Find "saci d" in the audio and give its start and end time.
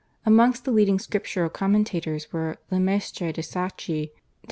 3.43-4.11